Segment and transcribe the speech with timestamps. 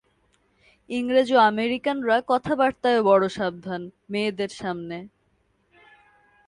[0.89, 3.81] ইংরেজ ও আমেরিকানরা কথাবার্তায়ও বড় সাবধান,
[4.09, 4.97] মেয়েদের সামনে।